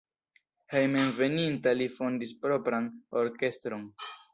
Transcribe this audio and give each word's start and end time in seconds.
Hejmenveninta 0.75 1.75
li 1.77 1.89
fondis 2.01 2.35
propran 2.47 2.93
orkestron. 3.27 3.91